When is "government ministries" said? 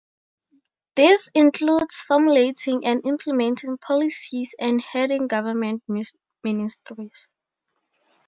5.27-7.27